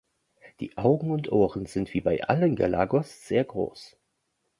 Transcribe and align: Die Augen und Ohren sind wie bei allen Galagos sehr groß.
Die 0.61 0.79
Augen 0.79 1.11
und 1.11 1.31
Ohren 1.31 1.67
sind 1.67 1.93
wie 1.93 2.01
bei 2.01 2.23
allen 2.23 2.55
Galagos 2.55 3.27
sehr 3.27 3.43
groß. 3.43 3.97